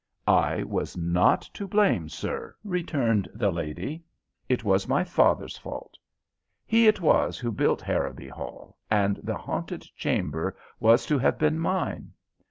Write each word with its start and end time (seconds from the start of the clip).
"I 0.25 0.63
was 0.63 0.97
not 0.97 1.43
to 1.53 1.67
blame, 1.67 2.09
sir," 2.09 2.55
returned 2.63 3.29
the 3.35 3.51
lady. 3.51 4.03
"It 4.49 4.63
was 4.63 4.87
my 4.87 5.03
father's 5.03 5.59
fault. 5.59 5.95
He 6.65 6.87
it 6.87 7.01
was 7.01 7.37
who 7.37 7.51
built 7.51 7.83
Harrowby 7.83 8.29
Hall, 8.29 8.77
and 8.89 9.17
the 9.21 9.37
haunted 9.37 9.83
chamber 9.95 10.57
was 10.79 11.05
to 11.05 11.19
have 11.19 11.37
been 11.37 11.59
mine. 11.59 12.13